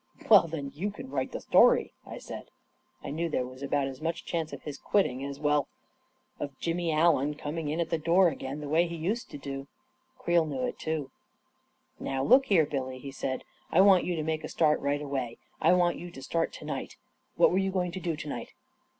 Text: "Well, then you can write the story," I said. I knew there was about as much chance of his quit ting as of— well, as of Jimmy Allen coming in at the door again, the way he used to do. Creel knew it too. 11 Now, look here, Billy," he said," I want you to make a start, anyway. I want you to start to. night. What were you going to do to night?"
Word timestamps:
"Well, 0.31 0.47
then 0.47 0.71
you 0.73 0.89
can 0.89 1.11
write 1.11 1.31
the 1.31 1.39
story," 1.41 1.93
I 2.07 2.17
said. 2.17 2.49
I 3.03 3.11
knew 3.11 3.29
there 3.29 3.45
was 3.45 3.61
about 3.61 3.85
as 3.85 4.01
much 4.01 4.25
chance 4.25 4.51
of 4.51 4.63
his 4.63 4.79
quit 4.79 5.05
ting 5.05 5.23
as 5.23 5.37
of— 5.37 5.43
well, 5.43 5.67
as 6.39 6.49
of 6.49 6.57
Jimmy 6.57 6.91
Allen 6.91 7.35
coming 7.35 7.69
in 7.69 7.79
at 7.79 7.91
the 7.91 7.99
door 7.99 8.29
again, 8.29 8.61
the 8.61 8.67
way 8.67 8.87
he 8.87 8.95
used 8.95 9.29
to 9.29 9.37
do. 9.37 9.67
Creel 10.17 10.47
knew 10.47 10.63
it 10.63 10.79
too. 10.79 11.11
11 11.99 11.99
Now, 12.15 12.23
look 12.23 12.47
here, 12.47 12.65
Billy," 12.65 12.97
he 12.97 13.11
said," 13.11 13.43
I 13.71 13.81
want 13.81 14.03
you 14.03 14.15
to 14.15 14.23
make 14.23 14.43
a 14.43 14.49
start, 14.49 14.81
anyway. 14.83 15.37
I 15.61 15.73
want 15.73 15.99
you 15.99 16.09
to 16.09 16.21
start 16.23 16.51
to. 16.53 16.65
night. 16.65 16.95
What 17.35 17.51
were 17.51 17.59
you 17.59 17.69
going 17.71 17.91
to 17.91 17.99
do 17.99 18.15
to 18.15 18.27
night?" 18.27 18.53